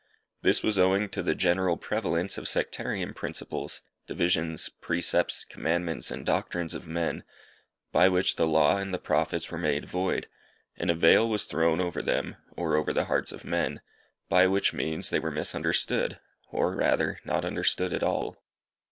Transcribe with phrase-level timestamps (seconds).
[0.41, 6.73] This was owing to the general prevalence of sectarian principles, divisions, precepts, commandments, and doctrines
[6.73, 7.23] of men,
[7.91, 10.25] by which the Law and the Prophets were made void,
[10.75, 13.79] and a veil was thrown over them, or over the hearts of men,
[14.27, 18.41] by which means they were misunderstood, or rather, not understood at all.